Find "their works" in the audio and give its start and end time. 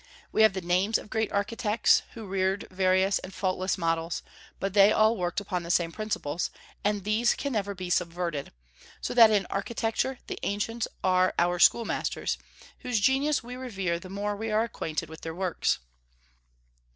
15.21-15.77